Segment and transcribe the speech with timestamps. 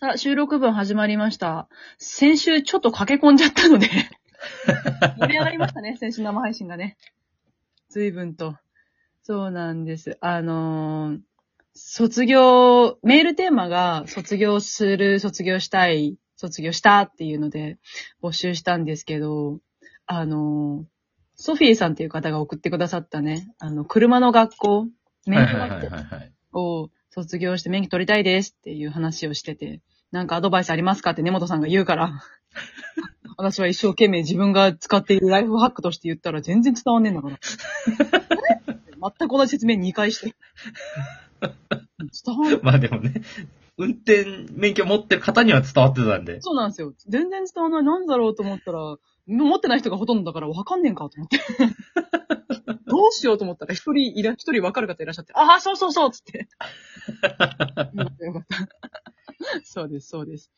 [0.00, 1.68] さあ、収録分始まりました。
[1.98, 3.88] 先週ちょっと駆け込んじゃったので、
[5.18, 6.96] 盛り上がりましたね、先週生配信がね。
[7.88, 8.56] 随分と。
[9.22, 10.18] そうなんです。
[10.20, 11.20] あのー
[11.74, 17.78] 卒業、メールテーマが卒業する、卒業したい、卒業したっていうので
[18.22, 19.60] 募集したんですけど、
[20.06, 20.92] あのー
[21.34, 24.88] ソフィーさんっていう方が送ってくださったね、あの、車の学校、
[25.26, 26.32] 免許学校はい。
[26.52, 29.80] を卒業して免許取りたいですっていう話をしてて、
[30.12, 32.22] なんかアドバイスありますかって根本さんが言うから、
[33.36, 37.38] 私は一生懸命自分が使っているライフハックとして言ったら全然伝わんねえんだから。
[39.18, 40.34] 全く同じ説明2回して。
[41.40, 43.22] 伝わんまあでもね、
[43.76, 46.40] 運転免許持ってる方には伝わってたんで。
[46.40, 46.94] そうなんですよ。
[47.08, 47.82] 全然伝わんない。
[47.82, 51.40] なんだろうと思ったら、持ってない人がほとんどだから分かんねえんかと思って。
[52.74, 56.38] どうしようと思ったら一人いら、一人分かる方いらっしゃって、ああ、そうそうそうっつって。
[56.38, 56.44] よ
[57.28, 59.02] かったよかった。
[59.64, 60.50] そうです、そうです。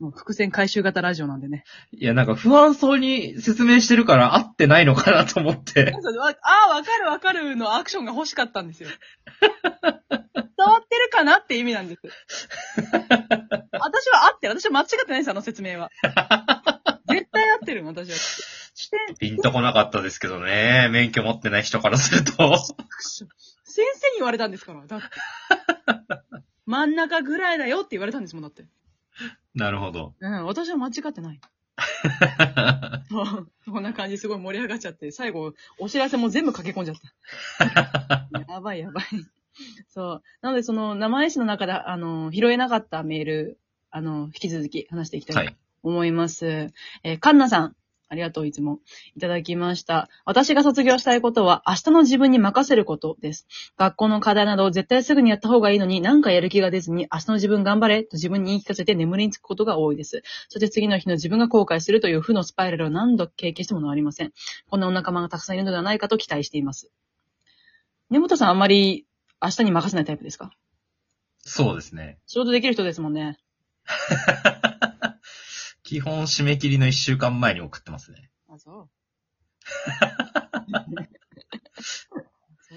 [0.00, 1.64] もう伏線回収型ラジオなんでね。
[1.92, 5.92] いや、なんか不安そうに説明してるから合ってないのかなと思って。
[5.92, 8.88] ああ、わかるわかるのアクションが欲しかったんですよ。
[9.40, 9.48] 伝
[10.66, 12.00] わってるかなって意味なんです。
[13.72, 14.58] 私は合ってる。
[14.58, 15.90] 私は間違ってないです、あの説明は。
[17.08, 18.16] 絶対合ってる、私は。
[18.80, 20.88] 視点、ピンとこなかったですけどね。
[20.90, 22.32] 免許持ってない人からすると。
[22.32, 24.86] 先生に言われたんですから。
[24.86, 25.06] だって。
[26.64, 28.64] 真ん中ぐらいだよって言われたんですもん、だって。
[29.54, 30.14] なるほど。
[30.18, 31.40] うん、私は間違ってない。
[33.10, 36.96] そうそんな感じですごい盛り上がっちゃって、最後、お知らせも全部駆け込んじゃっ
[37.58, 38.28] た。
[38.48, 39.04] やばいやばい。
[39.88, 40.22] そう。
[40.40, 43.58] なので、その、生配信の中で、あの、拾えなかったメール、
[43.90, 45.48] あの、引き続き話していきたいい。
[45.82, 46.72] 思います。
[47.02, 47.76] えーカンナさん。
[48.10, 48.80] ありがとう、いつも。
[49.16, 50.08] いただきました。
[50.24, 53.46] 私が卒業したいことは、明日の自分に任せることです。
[53.76, 60.22] 学校の課題などを絶対すぐにやった方がいいのに、なんかやる気が出ずに、明日の自分頑張れと自分に言い聞かせて眠りにつくことが多いです。
[60.48, 64.32] そして次の日の自分が後悔するという負のスパイラルを何度経験してもなりません。
[64.68, 66.90] こんなお仲間がたくさんいるのではないかと期待しています。
[68.10, 69.06] 根本さんあんまり
[69.40, 70.50] 明日に任せないタイプですか？
[71.42, 72.18] そうですね。
[72.26, 73.38] 仕事できる人ですもんね。
[75.90, 78.30] 基本締め切りの一週間前に送ってますね。
[78.48, 78.90] あ、そう。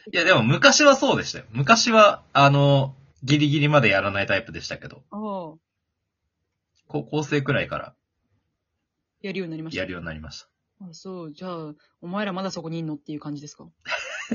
[0.12, 1.46] いや、でも昔はそうでしたよ。
[1.52, 5.04] 昔は、あの、ギリギリまでやらないタイプでしたけど、
[6.88, 7.94] 高校生くらいから
[9.22, 9.82] やるようになりました。
[9.82, 10.48] やるようになりまし
[10.80, 11.34] あ、そう。
[11.34, 13.68] じゃあ、お前らまだそこにいんのっていう感じですか？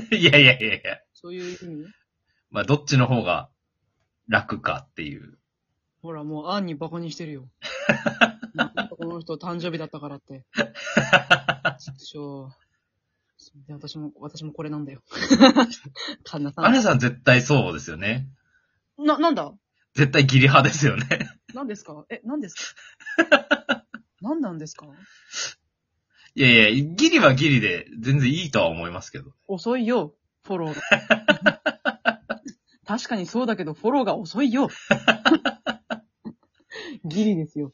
[0.09, 0.15] た。
[0.15, 1.01] いやいやいやいや。
[1.13, 1.85] そういう意味？
[2.49, 3.49] まあ、どっちの方が
[4.29, 5.37] 楽かっていう。
[6.01, 7.49] ほら、もう、アンにバカにしてるよ。
[8.97, 10.45] この人誕生日だったからって。
[11.79, 12.51] ちくしょう。
[13.67, 15.01] で私も、私もこれなんだよ。
[16.23, 16.65] カンナさん。
[16.65, 18.27] アネさん絶対そうですよね。
[18.97, 19.53] な、なんだ？
[19.95, 21.29] 絶対ギリ派ですよね。
[21.53, 22.05] 何ですか？
[22.09, 22.75] え、何です
[23.17, 23.85] か？
[24.21, 24.87] 何なんですか？
[26.35, 29.31] いやいや、ギリはギリで全然いいとは思いますけど。
[29.47, 31.61] 遅いよ、フォローが。
[32.85, 34.69] 確かにそうだけど、フォローが遅いよ。
[37.05, 37.71] ギリですよ。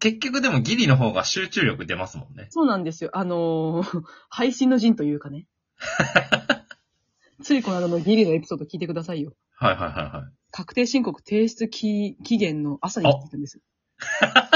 [0.00, 2.46] 結局でもギリの方が集中力出ますもんね。
[2.50, 3.10] そうなんですよ。
[3.12, 5.46] あのー 配信の陣というかね。
[7.42, 9.34] ついこの間のギリのエピソード聞いてくださいよ。
[9.56, 10.32] はいはいはいはい。
[10.50, 13.60] 確定申告提出期期限の朝に聞いてたんです。
[14.22, 14.48] あ、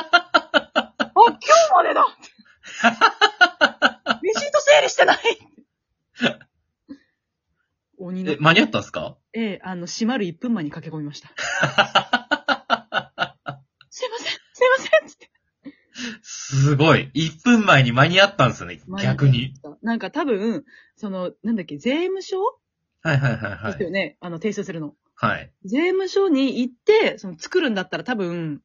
[1.14, 2.06] 今日までだ
[4.22, 5.18] レシート整理してない
[7.98, 9.16] 鬼のえ、、間に合ったんすか？
[9.34, 11.28] ええ、あの、閉まる1分前に駆け込みました。
[11.28, 11.34] す
[14.06, 15.30] いません、すいませんつって。
[16.68, 17.10] すごい。
[17.14, 18.80] 1分前に間に合ったんですよね。
[19.02, 19.54] 逆に。。
[19.82, 20.64] なんか多分、
[20.96, 22.38] その、なんだっけ、税務署
[23.00, 23.72] はいはいはいはい。
[23.72, 24.16] ですよね。
[24.20, 24.94] あの、提出するの。
[25.14, 25.50] はい。
[25.64, 28.60] 税務署に行って、その、作るんだったら多分、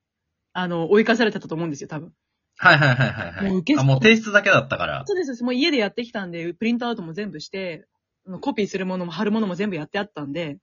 [0.51, 2.13] あの、追い返されてたと思うんですよ、多分。
[2.57, 3.49] はいはいはいはいはい。
[3.49, 5.03] もう受けあ、もう提出だけだったから。
[5.05, 5.43] そうです。
[5.43, 7.87] もう家でやってきたんで、プリントアウトも全部して、
[8.41, 10.57] コピーするものも貼るものも全部やってあったんで、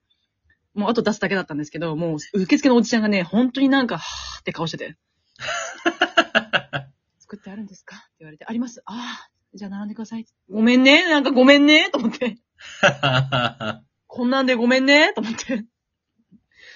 [0.75, 4.97] もうあと出すだけだったんですけど、もう受付のおじちゃんがね、本当になんか、はーって顔してて。
[7.31, 7.95] 作ってあるんですか？
[7.95, 8.83] って言われて、あります。
[8.87, 10.27] ああ、じゃあ並んでください。
[10.51, 11.09] ごめんね。
[11.09, 11.89] なんかごめんね。
[11.91, 12.39] と思って。
[14.09, 15.13] こんなんでごめんね。
[15.15, 15.65] と思って。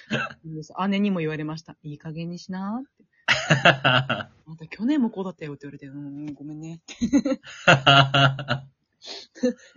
[0.88, 1.76] 姉にも言われました。
[1.82, 3.04] いい加減にしなーって。
[4.46, 6.80] また去年もこうだったよって言われて、うん、ごめんね。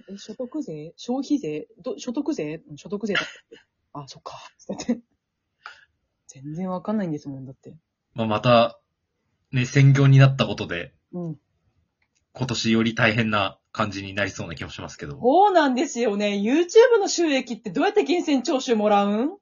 [0.09, 0.93] え、所得税？
[0.95, 1.67] 消費税？
[1.81, 2.61] ど所得税？
[2.69, 3.59] うん所得税だって。
[3.93, 4.37] あ、そっか。
[6.27, 7.75] 全然わかんないんですもん、だって。
[8.13, 8.79] まあまた、
[9.51, 11.35] ね、専業になったことで、うん。
[12.33, 15.19] 今年より大変な感じになりそうな気もしますけど。
[15.19, 16.41] そうなんですよね。
[16.43, 19.29] YouTube の収益ってどうやって源泉徴収もらうん？
[19.29, 19.37] わ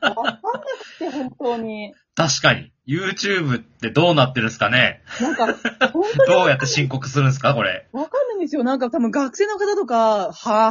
[0.00, 1.94] かんなくて、本当に。
[2.14, 2.72] 確かに。
[2.86, 5.46] YouTube ってどうなってるんですかねなんか、
[5.92, 7.88] 本当にどうやって申告するんですかこれ。
[7.92, 8.64] わかんないんですよ。
[8.64, 10.70] なんか多分学生の方とか、はぁ、は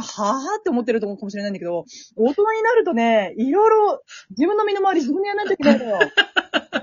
[0.60, 5.98] って思ってると思うかもしれないんだけど、大人になるとね、いろいろ自分の身の回り自分でやらないといけないのよ。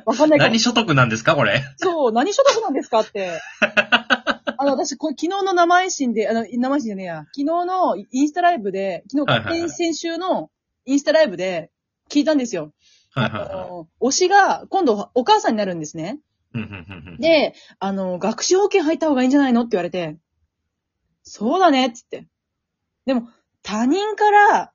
[0.07, 0.57] わかんない何。
[0.59, 1.62] 所得なんですかこれ？
[1.75, 3.42] そう、何所得なんですかって。
[3.59, 7.18] あの、私、これ昨日の生配信で、あの、生配信じゃねえや。
[7.25, 10.50] 昨日のインスタライブで、昨日、はいはいはい先週の
[10.86, 11.71] インスタライブで
[12.09, 12.71] 聞いたんですよ。
[13.12, 16.19] はいはいはあの推しが、今度お母さんになるんですね。
[16.56, 16.59] い。
[16.59, 20.15] うんうんうんうん、で、あの、学習保険入った方がいいんじゃないのって言われて、
[21.24, 22.25] そうだね、っつって。
[23.06, 23.27] でも、
[23.62, 24.71] 他人から、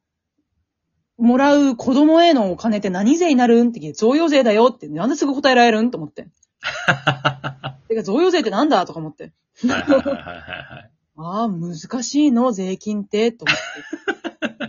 [1.23, 6.27] もらう子供へのお金って何税になるんって聞いて、贈与税だよって、なんですぐ答えられるんと思って。
[7.89, 9.33] てか、贈与税ってなんだとか思って。
[9.67, 10.91] はいはいはいはいはい。
[11.17, 14.63] ああ、難しいの、税金って、と思って。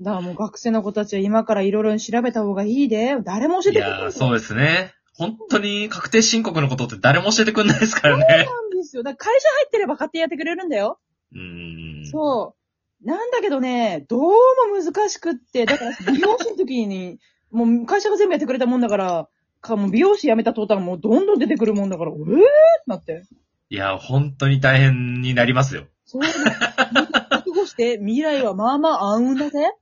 [0.00, 3.16] だからもう学生の子たちは今からいろいろ調べた方がいいで。
[3.22, 4.00] 誰も教えいてくれない。
[4.00, 4.94] やー、そうですね。
[5.14, 8.24] 本当に確定申告のことって誰も教えてくんないですからね。
[8.24, 9.04] なんですよ。
[9.04, 10.98] だから会社入ってれば勝手にやってくれるんだよ。
[11.32, 12.06] うーん。
[12.06, 12.61] そう。
[13.04, 14.34] なんだけどね、どうも
[14.82, 17.18] 難しくって、だから美容師の時に、
[17.50, 19.28] もう会社が全部やってくれたもんだから、
[19.60, 22.42] かもう美容師辞めた途端もうどんどん出てくるもんだから、えぇ、ー、って
[22.86, 23.24] なって。
[23.70, 25.86] いや、本当に大変になりますよ。
[26.04, 26.50] そういうの。
[26.50, 29.72] 覚悟して、未来はまあまあ暗雲だぜ。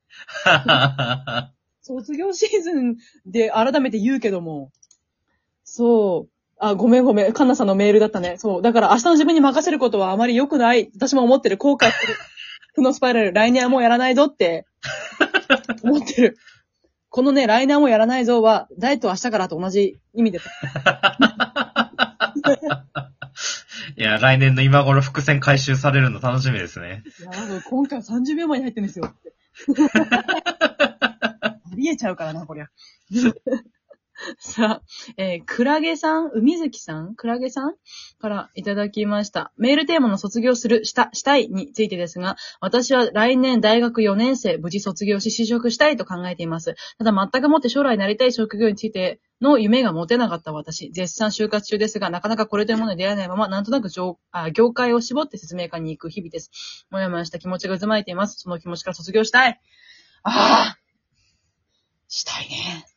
[1.82, 2.96] 卒業シーズン
[3.26, 4.70] で改めて言うけども。
[5.64, 6.30] そう。
[6.58, 7.32] あ、ごめんごめん。
[7.32, 8.36] カンナさんのメールだったね。
[8.38, 8.62] そう。
[8.62, 10.90] だから明日の自分に任せることはあまり良くない。
[10.94, 11.56] 私も思ってる。
[11.56, 12.14] 後悔する。
[12.74, 13.32] 負のスパイラル。
[13.32, 14.66] 来年はもうやらないぞって。
[15.82, 16.38] 思ってる。
[17.08, 20.38] このね、来年はもうやらないぞは、ダイエットは明日からと同じ意味で。
[23.96, 27.02] いや、来年の今頃伏線回収されるの楽しみですね。
[27.20, 27.32] いや、
[27.68, 29.12] 今回は30秒前に入ってるんですよ。
[31.42, 32.68] ありえちゃうからな、こりゃ。
[34.38, 34.82] さあ、
[35.16, 37.74] えー、クラゲさん、海月さんクラゲさん
[38.20, 39.52] からいただきました。
[39.56, 46.74] メールテーマの卒業する、した、したいについてですが、私は来年大学4年生、無事卒業し就職したいと考えています。
[46.98, 56.50] ただ全くもって将来なりたい職業についての夢が持てなかった私、絶賛就活中ですが、なかなかこれというものに出会えないまま、なんとなく業あ業界を絞って説明会に行く日々です。
[56.90, 58.38] もやもやした気持ちが渦巻いています。
[58.38, 59.60] その気持ちから卒業したい。
[60.22, 60.78] ああ
[62.08, 62.89] したいね。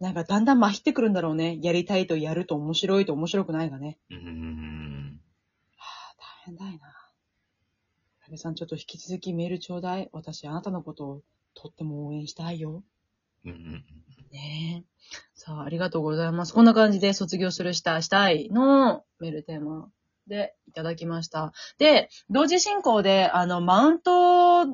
[0.00, 1.58] なんかだんだんまひってくるんだろうね。
[1.62, 3.98] やりたいとやると面白いと面白くないがね。
[4.10, 5.20] うーん。
[5.76, 6.14] はあ、
[6.44, 6.86] 大変だいな。
[8.26, 10.10] 安部さんちょっと引き続きメールちょうだい。
[10.12, 11.22] 私あなたのことを
[11.54, 12.82] とっても応援したいよ。
[13.44, 13.84] うんうん
[14.32, 15.16] ねえ。
[15.34, 16.52] さあ、ありがとうございます。
[16.52, 19.88] こんな感じで卒業するした、したいのメールテーマ
[20.26, 21.52] でいただきました。
[21.78, 24.66] で、同時進行で、あの、マウントを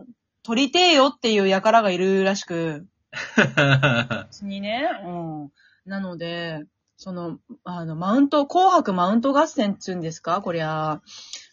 [0.43, 2.87] 取りてえよっていう輩がいるらしく、
[4.43, 5.53] にね、うん。
[5.85, 6.65] なので、
[6.97, 10.41] その、あの、マウント、紅白マウント合戦っつうんですか？
[10.41, 11.01] こりゃ。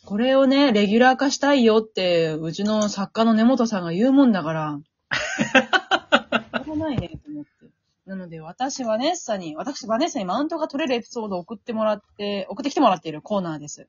[0.06, 4.80] これをね、レギュラー化したいよって、うちの作家の根本さんが言うもんだから。
[6.66, 7.50] しょうがないね、と思って。
[8.06, 13.88] なので、私、バネッサに、私、バネッサにマウントが取れるエピソードを送ってもらって、送ってきてもらっているコーナーです。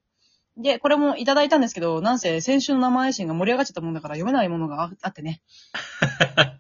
[0.57, 5.43] で、これもいただいたんですけど、なんせ先週の生配信が盛り上がっちゃったもんだから読めないものがああってね。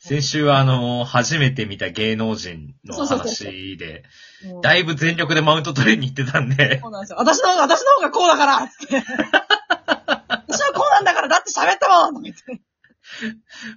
[0.00, 4.04] 先週はあの、初めて見た芸能人の話で、
[4.62, 7.18] だいぶ全力でマウント取りに行ってたんで、そうなんですよ。
[7.18, 8.96] 私の方が、私の方がこうだからつって。
[8.96, 12.60] 私はこうなんだからだって喋ったもんって。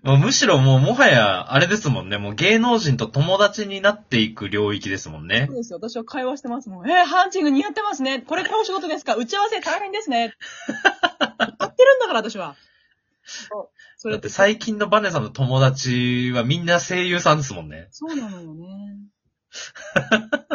[0.04, 5.56] もうむしろもうもはや、あれですもんね、もう芸能人と友達になっていく領域ですもんねそう。
[5.56, 5.80] ですよ。
[5.82, 6.90] 私は会話してますもん。
[6.90, 8.20] えー、ハンチング似合ってますね。
[8.20, 10.34] これからお仕事ですか打ち合わせ大変ですね。
[11.60, 12.56] やってるんだから、私は。
[13.98, 17.88] それだって最近のバネさんの友達はみんな声優さんですもんね。
[17.92, 18.68] そうなのよね。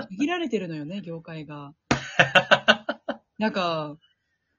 [0.08, 1.74] 限られてるのよね、業界が。
[3.38, 3.96] なんか、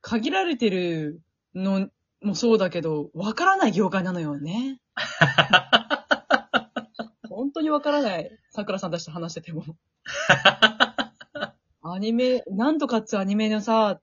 [0.01, 1.21] 限られてる
[1.55, 1.89] の
[2.21, 4.79] もそうだけど、わからない業界なのよね。
[7.29, 8.31] 本当にわからない。
[8.51, 9.63] 桜さんたちと話してても。
[11.81, 13.99] アニメ、なんとかっつうアニメのさ、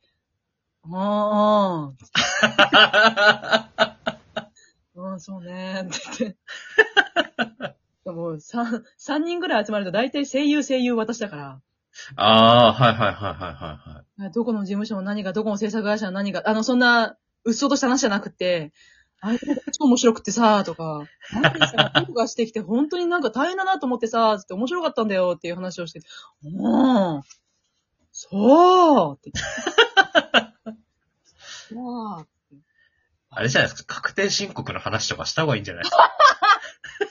[0.93, 1.93] ああ、
[4.95, 6.37] うん、そうね、って言って。
[8.05, 11.61] でも、三、三人ぐらい集まると大体声優声優私だから。
[12.17, 14.33] ああ、はいはいはいはいはい。
[14.33, 18.73] どこの事務所の何が、どこの制作会社の何が、あの、そんな、うっそうとした話じゃなくて、
[19.21, 26.01] あれ、超面白くってさ、とか、なんでさ、僕がしてきて、本当になんか大変だなと思ってさ、つって面白かったんだよっていう話をして、
[26.43, 26.49] う
[27.19, 27.23] ん、
[28.13, 29.31] そうって
[30.65, 30.77] 言っ
[31.71, 31.75] て。
[31.77, 32.27] わあ、
[33.31, 36.11] あれじゃないですか、確定申告の話とかした方がいいんじゃないですか？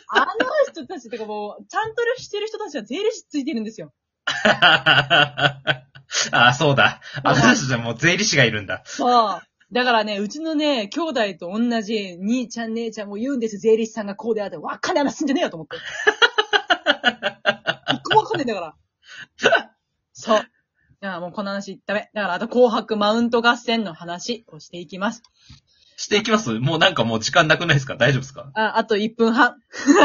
[0.09, 0.25] あの
[0.71, 3.93] 人たちとかもう、ちゃんとしてる人たちは税理士ついてるんですよ。
[6.31, 7.01] あ、そうだ。
[7.23, 8.83] 私たちはもう税理士がいるんだ。
[8.85, 9.41] そう。
[9.71, 15.77] だからね、うちのね、兄弟と同じ、兄ちゃん姉ちゃんも言うんですよ、税理士さんがこうであって、わかんない話すんじゃねえよと思って。
[17.93, 18.75] 一個わかんないんだから。
[20.13, 20.39] そう。
[20.39, 20.43] い
[21.01, 22.09] や、もうこの話ダメ。
[22.13, 25.23] だから、あと紅白マウント合戦の話をしていきます。
[26.03, 26.51] していきます？
[26.59, 27.95] もうなんかもう時間なくないですか？
[27.95, 28.51] 大丈夫ですか？
[28.55, 29.55] あ、あと1分半。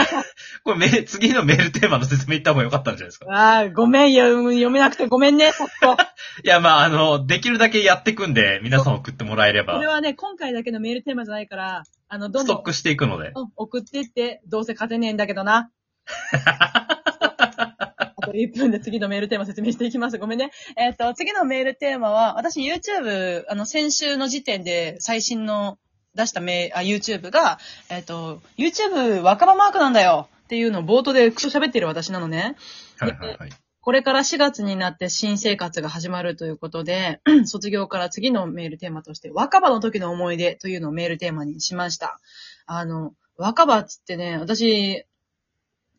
[0.64, 3.26] これメ次のメールテーマの説明言った方が良かったんじゃないですか？
[3.30, 5.96] あーごめんよ、読めなくてごめんね、そっと。
[6.44, 13.32] いや、まあ、あの、できるだけやっていくんで、皆さん送ってもらえればこれ、はね、今回だけのメールテーマじゃないから、あの、どんどんストックしていくので。
[13.34, 15.70] うん送ってって、どうせ勝てねえんだけどな。
[16.40, 20.18] あと1分で次のメールテーマ説明していきます。
[20.18, 20.50] ごめんね。
[20.76, 25.78] えっ、と、次のメールテーマは、私 YouTube、あの、先週の時点で最新の
[26.18, 27.58] 出したメあ YouTube が、
[27.88, 32.56] えっ、と、YouTube 若葉マークなんだよっていうのを冒頭でクソ喋ってる私なのね。
[32.98, 33.50] はいはいはい。
[33.80, 42.20] これから4月になって新生活が始まるということで、 卒業から次のメールテーマとして、若葉の時の思い出というのをメールテーマにしました。
[42.66, 45.04] あの、若葉っつってね、私、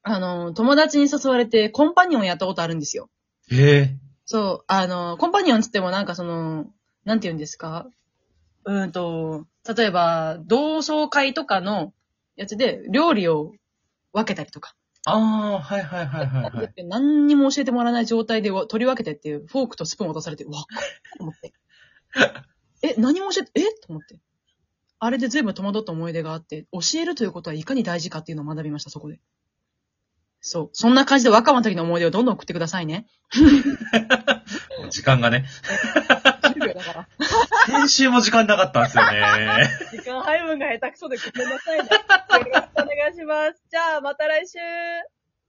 [0.04, 3.10] あの、友達に誘われてコンパニオンやったことあるんですよ。
[3.50, 3.96] へえ。
[4.26, 6.68] そう、あの、コンパニオンつってもなんかその、
[7.06, 7.88] なんて言うんですか？
[8.66, 9.46] うーんと、
[9.76, 11.94] 例えば、同窓会とかの
[12.36, 13.54] やつで料理を
[14.14, 14.76] 分けたりとか。
[15.06, 16.74] ああ、はいはいはいはい、はい。
[16.86, 20.64] 何にも教えてもらわない状態で取り分けてっていう、フォークとスプーンを渡されて、うわっ、
[21.18, 21.54] と思って。
[22.82, 23.64] え、何も教えて、え？
[23.86, 24.20] と思って。
[25.00, 29.20] あれで随分戸惑った思い出があって、教えるということはいかに大事かっていうのを学びました、そこで。
[30.42, 30.70] そう。
[30.74, 33.08] そんな感じで若葉の時の思い出をどんどん送ってくださいね。
[34.90, 35.46] 時間がね。
[36.60, 37.08] 10秒だから。
[37.66, 39.70] 先週も時間なかったんですよね。
[39.92, 41.84] 時間配分が下手くそでごめんなさいね。
[41.84, 43.64] よろしくお願いします。
[43.70, 44.58] じゃあ、また来週